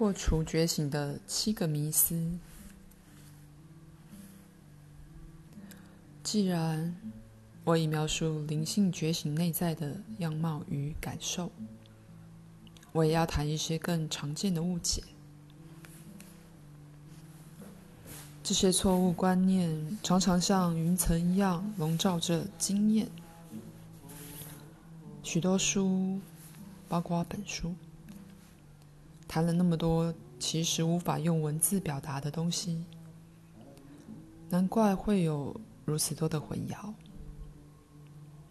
[0.00, 2.18] 破除觉醒的七个迷思。
[6.22, 6.96] 既然
[7.64, 11.52] 我已描述灵性觉醒内在的样貌与感受，
[12.92, 15.02] 我也要谈一些更常见的误解。
[18.42, 23.06] 这些错误观念常常像云层一样笼罩着经验。
[25.22, 26.18] 许多书，
[26.88, 27.74] 包括本书，
[29.30, 32.84] 谈了那么多其实无法用文字表达的东西，
[34.48, 36.92] 难怪会有如此多的混淆。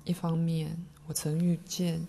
[0.05, 2.07] 一方面，我曾遇见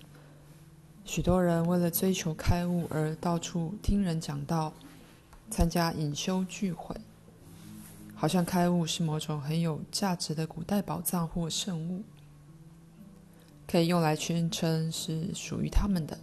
[1.04, 4.72] 许多人为了追求开悟而到处听人讲道、
[5.50, 6.94] 参加隐修聚会。
[8.14, 12.04] 好像开悟是某种很有价值的古代宝藏或圣物，
[13.66, 16.16] 可以用来宣称是属于他们的，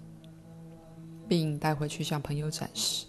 [1.28, 3.06] 并带回去向朋友展示。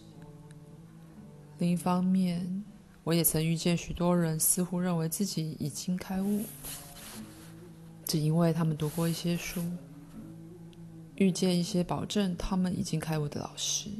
[1.58, 2.64] 另一方面，
[3.04, 6.44] 我也曾遇见许多人似乎认为自己已经开悟，
[8.04, 9.62] 只因为他们读过一些书，
[11.16, 13.90] 遇见一些保证他们已经开悟的老师。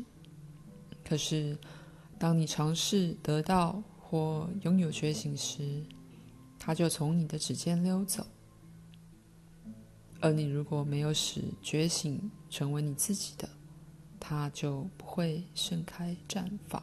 [1.04, 1.56] 可是，
[2.18, 5.84] 当你尝试得到，或拥有觉醒时，
[6.58, 8.26] 它就从你的指尖溜走。
[10.20, 13.48] 而你如果没有使觉醒成为你自己的，
[14.28, 16.82] 它就不会盛开绽放。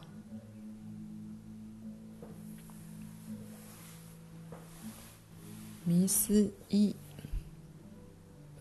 [5.84, 6.96] 迷思一：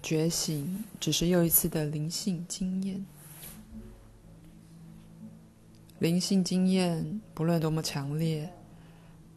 [0.04, 3.04] 觉醒只是又一次的灵性经验。
[5.98, 8.54] 灵性经验不论多么强烈，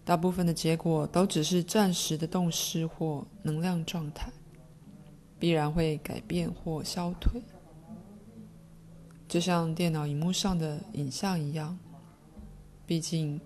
[0.05, 4.31] 大部分的结果都只是暂时的动势或能量状态，
[5.39, 7.41] 必然会改变或消退。
[9.29, 11.79] 就像电脑荧幕上的影像一样，
[12.87, 13.41] 毕竟，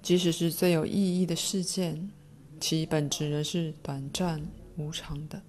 [0.00, 2.10] 即使是最有意义的事件，
[2.60, 4.40] 其本质仍是短暂
[4.76, 5.42] 无常的。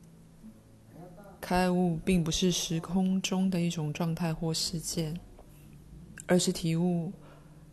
[1.39, 5.19] 开悟并不是时空中的一种状态或事件。
[6.27, 7.13] 而是体悟，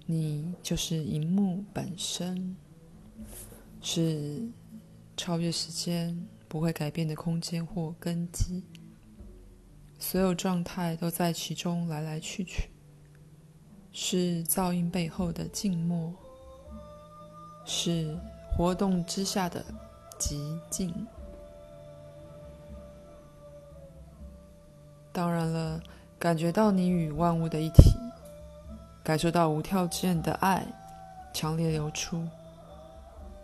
[0.05, 2.55] 你就是荧幕本身，
[3.81, 4.47] 是
[5.17, 8.63] 超越时间、不会改变的空间或根基。
[10.03, 12.69] 所有状态都在其中来来去去，
[13.93, 16.13] 是噪音背后的静默，
[17.65, 18.19] 是
[18.51, 19.65] 活动之下的
[20.19, 20.93] 寂静。
[25.13, 25.81] 当然了，
[26.19, 27.93] 感觉到你与万物的一体。
[29.05, 30.67] 感受到无条件的爱
[31.33, 32.27] 强烈流出，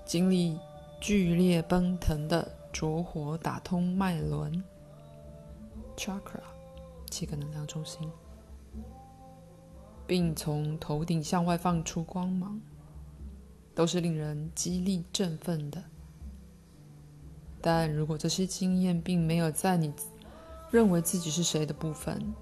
[0.04, 0.58] 经历
[1.00, 4.62] 剧烈奔腾的灼火打通脉轮
[5.98, 6.40] （chakra，
[7.10, 8.08] 七个能量中心），
[10.06, 12.60] 并从头顶向外放出光芒，
[13.74, 15.82] 都是令人激励振奋的。
[17.60, 19.92] 但如果这些经验并没有在你
[20.70, 22.32] 认为自己是谁的部分，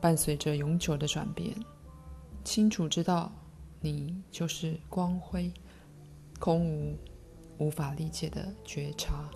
[0.00, 1.56] 伴随着永久的转变。
[2.42, 3.30] 清楚知道，
[3.80, 5.52] 你就是光辉，
[6.40, 6.98] 空无
[7.58, 9.30] 无法理解的觉察。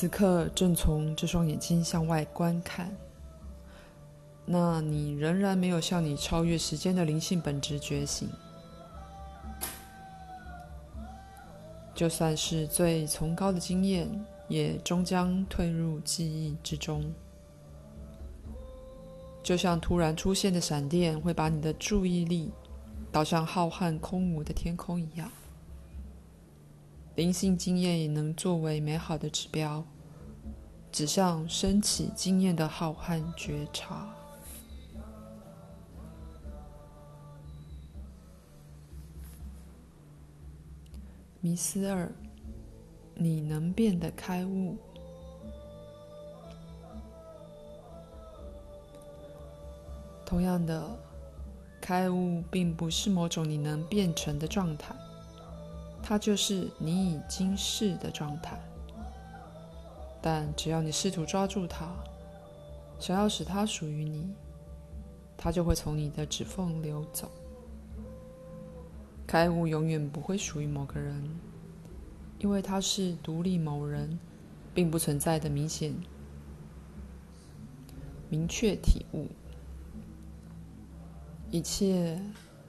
[0.00, 2.88] 此刻正从这双眼睛向外观看，
[4.46, 8.28] 那你仍然没有向你超越时间的灵性本质觉醒。
[11.96, 14.08] 就算是最崇高的经验，
[14.46, 17.02] 也终将退入记忆之中。
[19.42, 22.52] 就像突然出现的闪电会把你的注意力
[23.10, 25.28] 导向浩瀚空无的天空一样，
[27.18, 29.84] 灵性经验也能作为美好的指标，
[30.92, 34.08] 指向升起经验的浩瀚觉察。
[41.40, 42.08] 迷思二：
[43.16, 44.76] 你能变得开悟。
[50.24, 50.88] 同样的，
[51.80, 54.94] 开悟并不是某种你能变成的状态，
[56.08, 58.58] 它就是你已经是的状态。
[60.22, 61.86] 但只要你试图抓住它，
[62.98, 64.26] 想要使它属于你，
[65.36, 67.30] 它就会从你的指缝流走。
[69.26, 71.22] 开悟永远不会属于某个人，
[72.38, 74.18] 因为它是独立某人，
[74.72, 75.94] 并不存在的明显、
[78.30, 79.26] 明确体悟。
[81.50, 82.18] 一切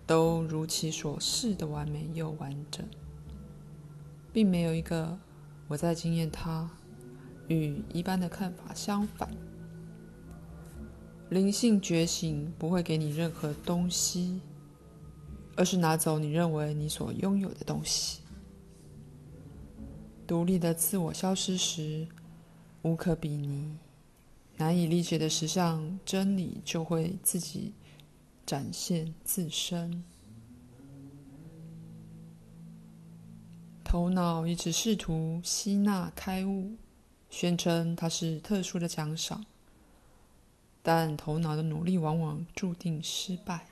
[0.06, 2.86] 都如其所示的完美又完整，
[4.32, 5.18] 并没有一个
[5.68, 6.70] 我在经验它
[7.48, 9.30] 与一般的看法相反，
[11.30, 14.42] 灵性觉醒不会给你任何东西，
[15.56, 18.22] 而是拿走你认为你所拥有的东西。
[20.28, 22.08] 独立的自我消失时，
[22.84, 23.78] 无可比拟、
[24.58, 27.74] 难以理解的实相真理就会自己
[28.46, 30.04] 展现自身。
[33.84, 36.74] 头脑一直试图吸纳开悟，
[37.30, 39.46] 宣称它是特殊的奖赏，
[40.84, 43.66] 但头脑的努力往往注定失败。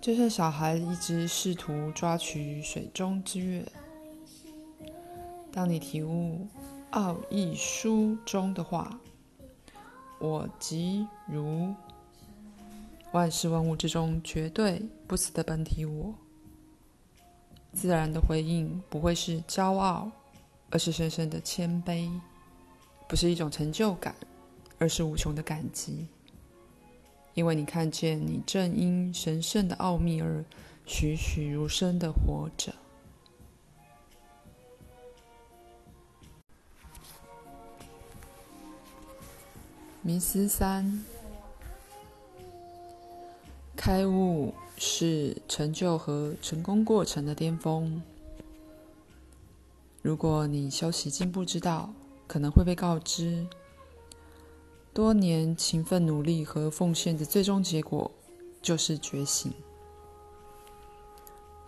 [0.00, 3.66] 就像小孩一直试图抓取水中之月。
[5.50, 6.46] 当你体悟
[6.90, 9.00] 奥义书中的话，
[10.20, 11.74] 我即如
[13.16, 16.14] 万事万物之中绝对不死的本体我，
[17.72, 20.12] 自然的回应不会是骄傲，
[20.68, 22.10] 而是深深的谦卑；
[23.08, 24.14] 不是一种成就感，
[24.76, 26.06] 而是无穷的感激。
[27.32, 30.44] 因为你看见，你正因神圣的奥秘而
[30.84, 32.70] 栩栩如生的活着。
[40.02, 41.02] 迷思三：
[43.86, 48.02] 开悟是成就和成功过程的巅峰。
[50.02, 51.88] 如果你修习进步之道，
[52.26, 53.46] 可能会被告知。
[54.92, 58.10] 多年勤奋努力和奉献的最终结果，
[58.60, 59.52] 就是觉醒。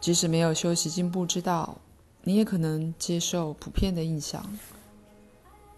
[0.00, 1.79] 即使没有修习进步之道，
[2.25, 4.44] 你也可能接受普遍的印象，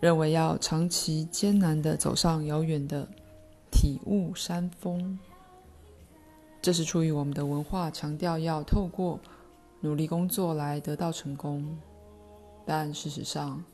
[0.01, 3.07] 认为要长期艰难地走上遥远的
[3.71, 5.19] 体悟山峰。
[6.63, 9.19] 这是出于我们的文化强调要透过
[9.81, 11.79] 努力工作来得到成功，
[12.67, 13.65] 但事实上，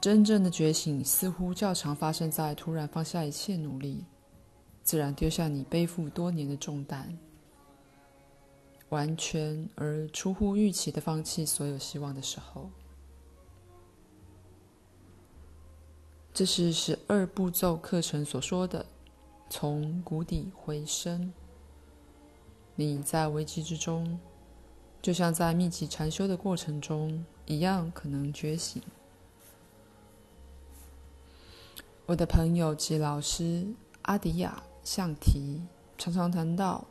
[0.00, 4.04] 真正的觉醒似乎较常发生在突然放下一切努力，
[4.84, 7.18] 自然丢下你背负多年的重担，
[8.90, 12.70] 完全而出乎预期的放弃所有希望的时候。
[16.32, 18.86] 这是十二步骤课程所说的
[19.48, 21.32] “从谷底回升”。
[22.76, 24.20] 你在危机之中，
[25.02, 28.82] 就像在密集禅修的过程中一样，可能觉醒。
[32.06, 33.66] 我的朋友及老师
[34.02, 35.60] 阿迪亚象提
[35.98, 36.86] 常常谈到，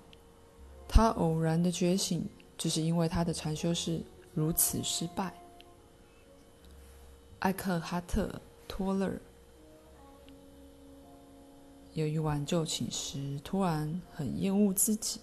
[0.87, 2.27] 他偶然的觉醒，
[2.57, 5.33] 只是因为他的禅修是如此失败。
[7.39, 8.27] 艾克哈特·
[8.67, 9.11] 托勒
[11.97, 15.19] 有一晚就寝时，突然很厌恶自己，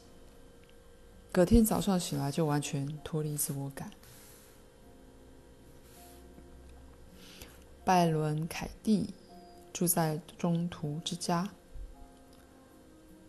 [1.31, 3.93] 隔天早上醒来就完全脱离自我感。
[7.85, 9.09] 拜伦·凯蒂。
[9.73, 11.51] 住在中途之家，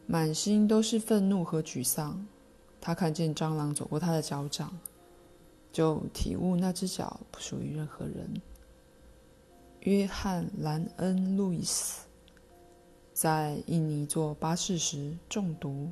[0.06, 2.24] 满心都是愤怒和沮丧。
[2.80, 4.72] 他看见蟑螂走过他的脚掌，
[5.72, 8.42] 就体悟那只脚不属于任何人。
[9.80, 12.05] 约翰·兰恩·路易斯
[13.16, 15.90] 在印尼坐巴士时中毒，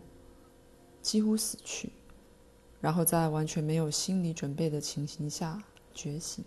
[1.02, 1.90] 几乎死去，
[2.82, 5.64] 然后在完全没有心理准备的情形下
[5.94, 6.44] 觉醒。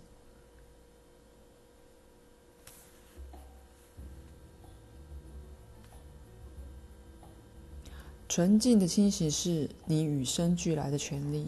[8.28, 11.46] 纯净的清醒是你与生俱来的权利，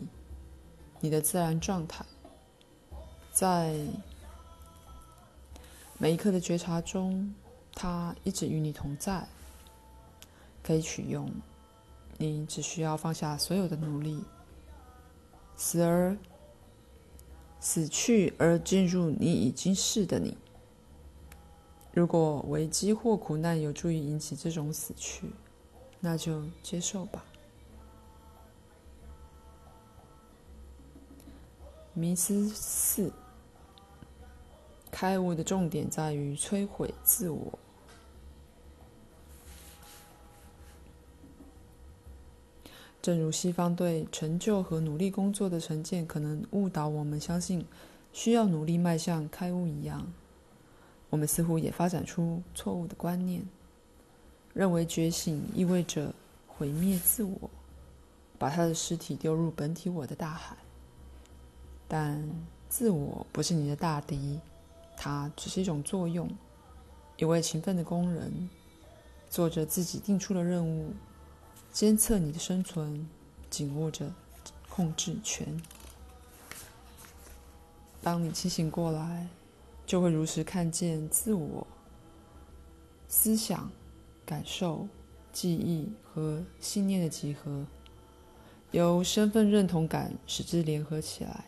[1.01, 2.03] 你的自然状态，
[3.31, 3.77] 在
[5.99, 7.35] 每一刻的觉察中，
[7.81, 9.29] 它一直与你同在，
[10.65, 11.31] 可以取用。
[12.17, 14.25] 你只需要放下所有的努力，
[15.55, 16.19] 死而
[17.61, 20.37] 死去，而进入你已经是的你。
[21.93, 25.31] 如果危机或苦难有助于引起这种死去，
[26.01, 27.25] 那就接受吧。
[31.95, 33.13] 迷思四：
[34.91, 37.57] 开悟的重点在于摧毁自我。
[43.09, 47.65] 正如西方对成就和努力工作的成见可能误导我们相信
[48.13, 50.13] 需要努力迈向开悟一样，
[51.09, 53.43] 我们似乎也发展出错误的观念。
[54.53, 56.15] 认为觉醒意味着
[56.47, 57.49] 毁灭自我，
[58.39, 60.55] 把他的尸体丢入本体我的大海。
[61.89, 62.23] 但
[62.69, 64.39] 自我不是你的大敌，
[64.99, 66.29] 它只是一种作用。
[67.17, 68.51] 一位勤奋的工人，
[69.31, 70.93] 做着自己定出的任务，
[71.79, 73.09] 监测你的生存，
[73.49, 74.13] 紧握着
[74.69, 75.47] 控制权。
[78.03, 79.29] 当你清醒过来，
[79.87, 81.65] 就会如实看见自我、
[83.07, 83.71] 思想、
[84.27, 84.89] 感受、
[85.33, 87.65] 记忆和信念的集合，
[88.73, 91.45] 由身份认同感使之联合起来，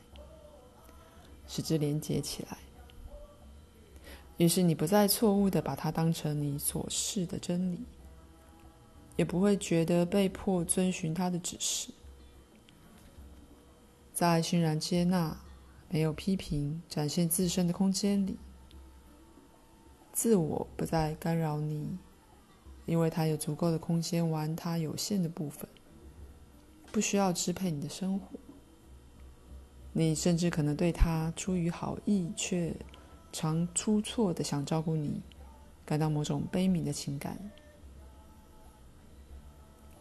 [1.48, 2.56] 使之连接起来。
[4.36, 7.80] 于是你不再错误的把它当成你所视的真理，
[9.20, 11.92] 也不会觉得被迫遵循他的指示。
[14.14, 15.38] 在欣然接纳、
[15.90, 18.38] 没有批评、展现自身的空间里，
[20.10, 21.98] 自我不再干扰你，
[22.86, 25.68] 因为他有足够的空间玩他有限的部分，
[26.90, 28.26] 不需要支配你的生活。
[29.92, 32.74] 你甚至可能对他出于好意却
[33.32, 35.20] 常出错的想照顾你，
[35.84, 37.38] 感到某种悲悯的情感。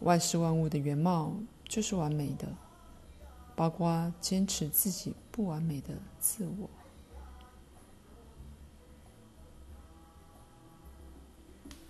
[0.00, 1.32] 万事万物的原貌
[1.64, 2.48] 就是完美的，
[3.54, 6.68] 包括坚持自己不完美的自我。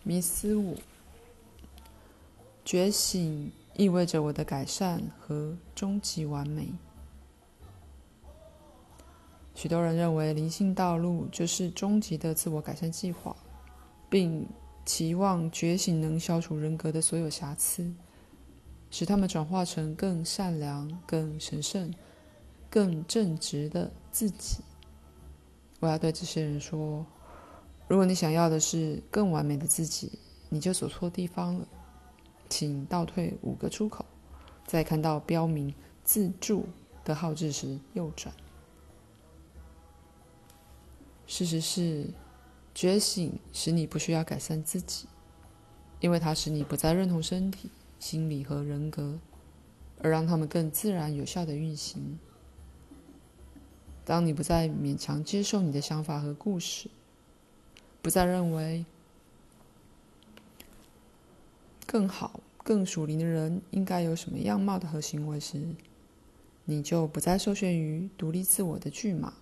[0.03, 0.77] 迷思五：
[2.65, 6.73] 觉醒意味着我的改善和终极完美。
[9.55, 13.37] 许多人认为灵性道路就是终极的自我改善计划，
[14.09, 14.49] 并
[14.85, 17.93] 期望觉醒能消除人格的所有瑕疵，
[18.91, 21.95] 使他们转化成更善良、更神圣、
[22.69, 24.63] 更正直的自己。
[25.79, 27.07] 我要对这些人说：
[27.89, 30.19] 如果你想要的是更完美的自己，
[30.49, 31.67] 你就走错地方了。
[32.49, 34.05] 请倒退五个出口，
[34.67, 35.73] 在看到标明
[36.03, 36.67] “自助”
[37.05, 38.35] 的号志时右转。
[41.29, 42.09] 事实是，
[42.81, 45.07] 觉醒使你不需要改善自己，
[46.01, 49.19] 因为它使你不再认同身体、心理和人格，
[50.01, 52.19] 而让他们更自然有效的运行。
[54.03, 56.89] 当你不再勉强接受你的想法和故事，
[58.01, 58.87] 不再认为
[61.85, 65.75] 更好、更属灵的人应该有什么样貌的和行为时，
[66.65, 69.35] 你就不再受限于独立自我的剧码。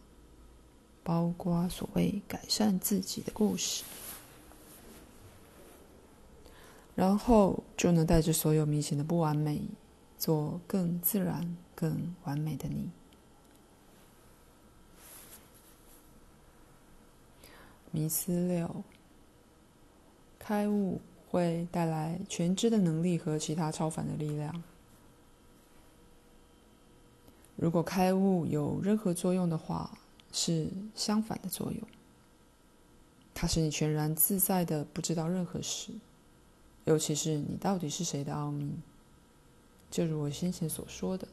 [1.08, 3.82] 包括所谓改善自己的故事，
[6.94, 9.62] 然后就能带着所有明显的不完美，
[10.18, 12.90] 做更自然、更完美的你。
[17.90, 18.84] 迷思六：
[20.38, 21.00] 开悟
[21.30, 24.62] 会带来全知的能力和其他超凡的力量。
[27.56, 29.98] 如果开悟有任何作用的话，
[30.32, 31.82] 是相反的作用，
[33.34, 35.92] 它使你全然自在的不知道任何事，
[36.84, 38.72] 尤其是你到底是谁的奥秘。
[39.90, 41.26] 就如我先前所说的，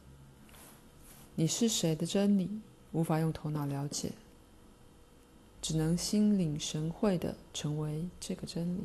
[1.35, 2.49] 你是谁的真理
[2.93, 4.13] 无法用头脑了解，
[5.61, 8.83] 只能心领神会的成为这个真理。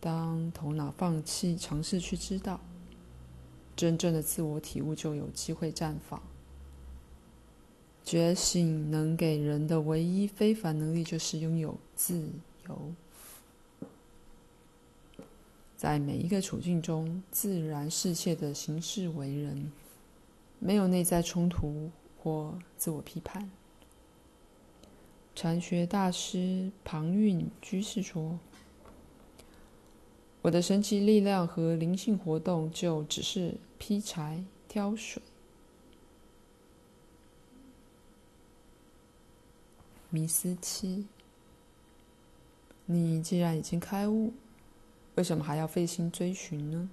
[0.00, 2.60] 当头脑放弃尝试去知道，
[3.74, 6.22] 真正的自我体悟就有机会绽放。
[8.04, 12.28] 觉醒能给人的唯一非凡能力，就是拥有自
[12.68, 12.92] 由，
[15.74, 19.72] 在每一个处境中自然适切的行事为人，
[20.58, 21.90] 没有内在冲突
[22.22, 23.50] 或自我批判。
[25.34, 28.38] 禅学大师庞蕴居士说
[30.42, 35.22] ：“我的神奇力量和灵性活动，就只是劈柴、挑水。”
[40.14, 41.06] 迷思七：
[42.86, 44.32] 你既然已经开悟，
[45.16, 46.88] 为什么还要费心追寻呢？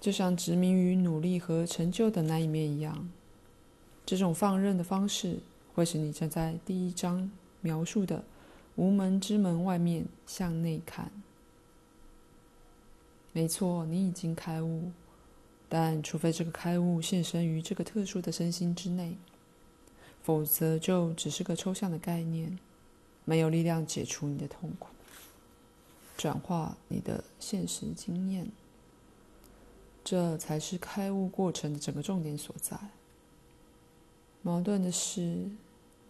[0.00, 3.10] 就像执迷于努力和成就的那一面一样，
[4.04, 5.40] 这种放任的方式
[5.74, 7.28] 会使你站在第一章
[7.60, 8.22] 描述的
[8.76, 11.10] 无门之门外面向内看。
[13.32, 14.92] 没错，你已经开悟，
[15.68, 19.16] 但除非这个开悟现身于这个特殊的身心之内。
[20.26, 22.58] 否则，就只是个抽象的概念，
[23.24, 24.88] 没有力量解除你的痛苦，
[26.16, 28.50] 转化你的现实经验。
[30.02, 32.76] 这才是开悟过程的整个重点所在。
[34.42, 35.48] 矛盾的是，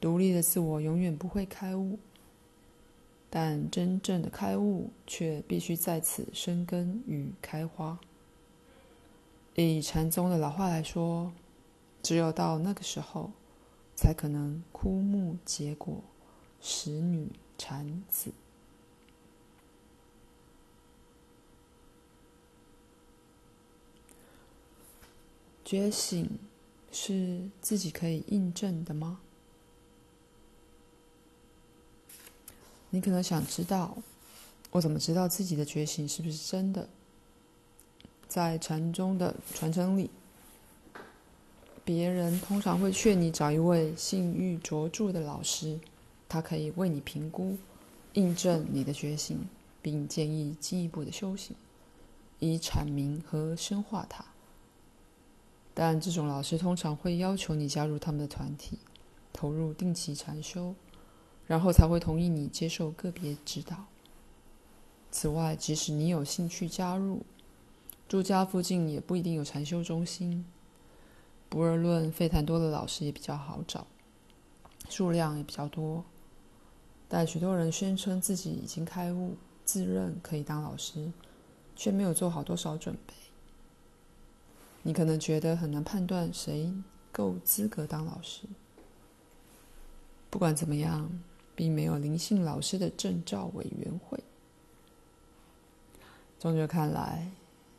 [0.01, 1.99] 独立的自我永远不会开悟，
[3.29, 7.99] 但真正的开悟却必须在此生根与开花。
[9.57, 11.31] 以禅宗的老话来说，
[12.03, 13.31] 只有到那个时候。
[13.97, 16.05] 才可能枯木结果，
[16.61, 18.31] 使女产子。
[25.65, 26.39] 觉醒
[26.93, 29.19] 是自己可以印证的吗？
[32.91, 33.99] 你可能想知道，
[34.71, 36.89] 我怎么知道自己的觉醒是不是真的？
[38.29, 40.11] 在禅宗的传承里，
[41.87, 45.79] 别人通常会劝你找一位信誉卓著的老师，
[46.29, 47.57] 他可以为你评估、
[48.15, 49.39] 印证你的觉醒，
[49.81, 51.55] 并建议进一步的修行，
[52.41, 54.25] 以阐明和深化它。
[55.75, 58.81] 但这种老师通常会要求你加入他们的团体，
[59.33, 60.75] 投入定期禅修，
[61.47, 63.85] 然后才会同意你接受个别指导。
[65.13, 67.23] 此外，即使你有兴趣加入，
[68.09, 70.45] 住家附近也不一定有禅修中心。
[71.49, 73.87] 不二论，费坦多的老师也比较好找，
[74.89, 76.05] 数量也比较多。
[77.09, 81.13] 但许多人宣称自己已经开悟，自认可以当老师，
[81.77, 83.15] 却没有做好多少准备。
[84.83, 86.73] 你可能觉得很难判断谁
[87.13, 88.43] 够资格当老师。
[90.31, 91.21] 不管怎么样，
[91.55, 94.19] 并没有灵性老师的证照委员会。
[96.39, 97.31] 终究看来，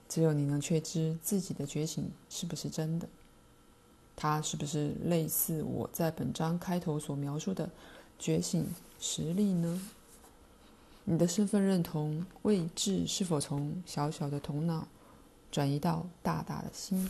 [0.09, 3.07] 只有你能确知自己的觉醒是不是真的，
[4.19, 7.69] 它是不是类似我在本章开头所描述的
[8.17, 8.67] 觉醒
[8.99, 9.79] 实力呢？
[11.05, 14.87] 你的身份认同位置是否从小小的头脑，
[15.51, 17.09] 转移到大大的心，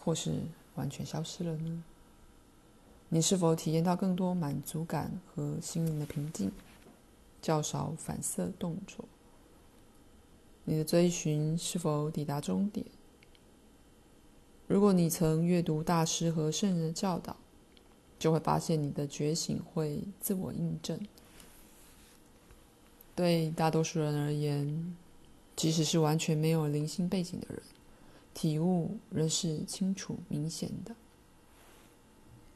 [0.00, 0.42] 或是
[0.74, 1.84] 完全消失了呢？
[3.08, 6.50] 你是否体验到更多满足感和心灵的平静，
[7.40, 9.04] 较少反射动作？
[10.64, 12.84] 你的追寻是否抵达终点？
[14.66, 17.36] 如果你曾阅读大师和圣人的教导，
[18.18, 20.98] 就会发现你的觉醒会自我印证。
[23.14, 24.96] 对大多数人而言，
[25.54, 27.62] 即使是完全没有灵性背景的人，
[28.34, 30.94] 体悟仍是清楚明显的。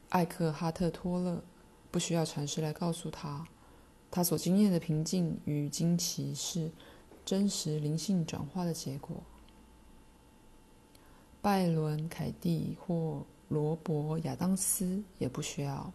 [0.09, 1.43] 艾克哈特·托勒
[1.93, 3.47] 不需要禅师来告诉他，
[4.11, 6.73] 他所经验的平静与惊奇是
[7.25, 9.23] 真实灵性转化的结果。
[11.43, 15.93] 拜伦·凯蒂或罗伯·亚当斯也不需要。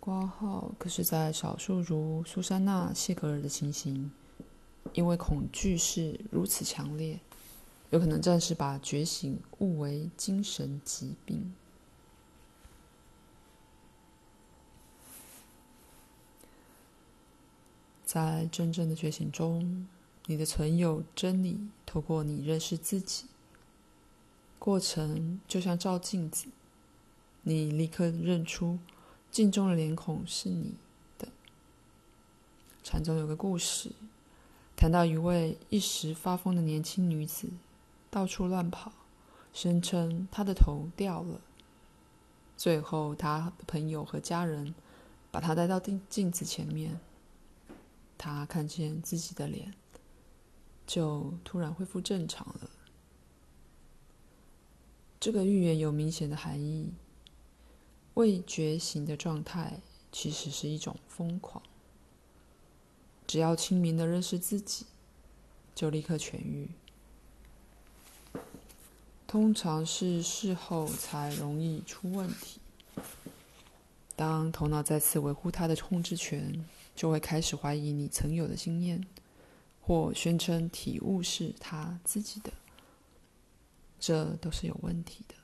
[0.00, 4.10] 挂号，可是，在少数如苏珊娜·谢格尔的情形。
[4.92, 7.18] 因为恐惧是如此强烈，
[7.90, 11.54] 有可能暂时把觉醒误为精神疾病。
[18.04, 19.88] 在真正的觉醒中，
[20.26, 23.24] 你的存有真理透过你认识自己。
[24.58, 26.46] 过程就像照镜子，
[27.42, 28.78] 你立刻认出
[29.30, 30.74] 镜中的脸孔是你
[31.18, 31.28] 的。
[32.82, 33.92] 禅宗有个故事。
[34.76, 37.48] 谈到一位一时发疯的年轻女子，
[38.10, 38.92] 到处乱跑，
[39.52, 41.40] 声称她的头掉了。
[42.56, 44.74] 最后，她的朋友和家人
[45.30, 46.98] 把她带到镜镜子前面，
[48.18, 49.72] 她看见自己的脸，
[50.86, 52.68] 就突然恢复正常了。
[55.24, 56.92] 这个预言有明显的含义：
[58.12, 59.80] 未觉醒的状态
[60.12, 61.62] 其实是一种疯狂。
[63.26, 64.84] 只要清明的认识自己，
[65.74, 66.68] 就立刻痊愈。
[69.26, 72.60] 通常是事后才容易出问题。
[74.14, 76.62] 当头脑再次维护它的控制权，
[76.94, 79.02] 就会开始怀疑你曾有的经验，
[79.80, 82.52] 或宣称体悟是他自己的。
[84.06, 85.34] 这都是有问题的。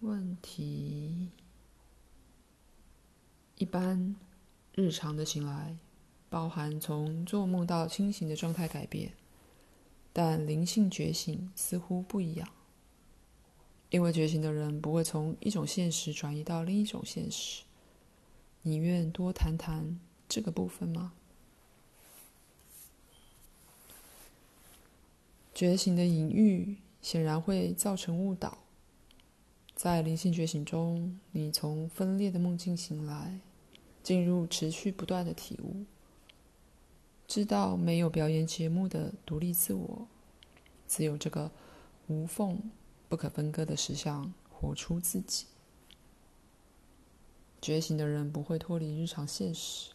[0.00, 1.28] 问题。
[3.56, 4.16] 一般
[4.74, 5.76] 日常的醒来，
[6.30, 9.12] 包含从做梦到清醒的状态改变，
[10.14, 12.48] 但灵性觉醒似乎不一样。
[13.90, 17.64] 因为觉醒的人不会从一种现实转移到另一种现实。
[18.62, 21.12] 你愿多谈谈这个部分吗？
[25.54, 28.58] 觉醒的隐喻显然会造成误导。
[29.76, 33.38] 在灵性觉醒中，你从分裂的梦境醒来，
[34.02, 35.84] 进入持续不断的体悟，
[37.26, 40.06] 知道没有表演节目的独立自我，
[40.88, 41.50] 只有这个
[42.08, 42.70] 无缝、
[43.08, 45.46] 不可分割的实相，活出自己。
[47.60, 49.92] 觉醒的人不会脱离日常现实，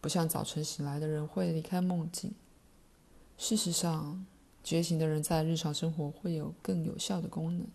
[0.00, 2.34] 不像早晨醒来的人会离开梦境。
[3.38, 4.26] 事实上，
[4.62, 7.66] 觉醒的人在日常生活会有更有效的功能。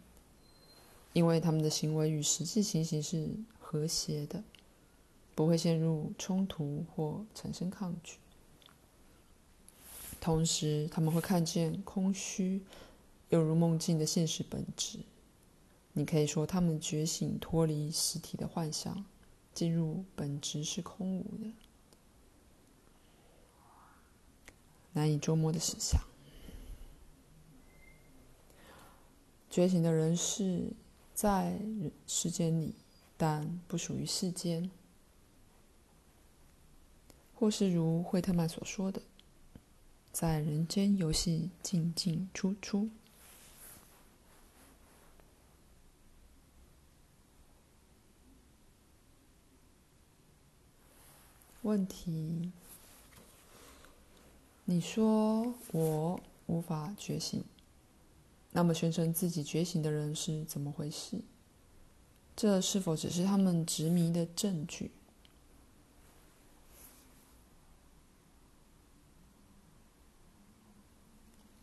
[1.14, 4.44] 因为他们的行为与实际情形是和谐的，
[5.34, 8.18] 不会陷入冲突或产生抗拒。
[10.20, 12.62] 同时，他们会看见空虚，
[13.30, 15.00] 犹如梦境的现实本质。
[15.94, 19.06] 你可以说，他们觉醒，脱离实体的幻想，
[19.54, 21.54] 进入本质是空无的，
[24.92, 26.02] 难以捉摸的实相。
[29.56, 30.74] 觉醒的人是
[31.14, 31.58] 在
[32.06, 32.76] 世间里，
[33.16, 34.70] 但不属于世间，
[37.34, 39.02] 或是如惠特曼所说的，
[40.12, 42.90] 在人间游戏进进出出。
[51.62, 52.52] 问题：
[54.66, 57.42] 你说我无法觉醒。
[58.56, 61.20] 那么，宣称自己觉醒的人是怎么回事？
[62.38, 64.92] 这是否只是他们执迷的证据？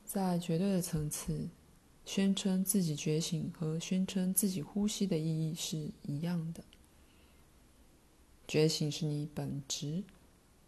[0.04, 1.48] 在绝对的层次，
[2.04, 6.62] 宣称自己觉醒和宣称自己呼吸的意义是一样的。
[8.46, 10.04] 觉醒是你本质，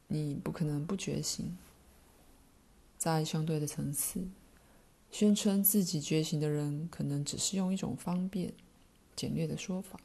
[0.09, 1.55] 你不可能不觉醒。
[2.97, 4.27] 在相对的层次。
[5.15, 8.53] 宣称自己觉醒的人，可能只是用一种方便、
[9.15, 10.01] 简略的说法，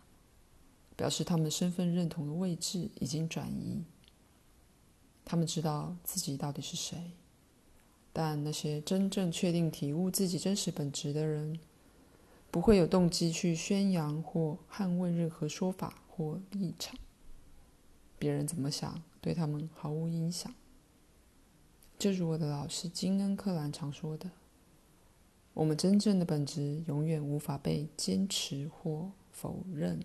[0.96, 3.82] 表示他们身份认同的位置已经转移。
[5.26, 7.14] 他们知道自己到底是谁，
[8.14, 11.60] 但那些真正确定体悟自己真实本质的人，
[12.52, 16.96] 不会有动机去宣扬或捍卫任何说法或立场。
[18.20, 20.54] 别人怎么想，对他们毫无影响。
[21.98, 24.30] 正如我的老师金恩·克兰常说的。
[25.60, 30.00] 我们真正的本质永远无法被坚持或否认。